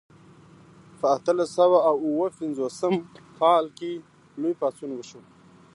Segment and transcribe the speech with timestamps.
[0.99, 2.93] په اتلس سوه او اووه پنځوسم
[3.39, 3.91] کال کې
[4.41, 5.21] لوی پاڅون وشو.